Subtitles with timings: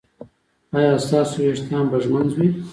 [0.77, 2.49] ایا ستاسو ویښتان به ږمنځ وي؟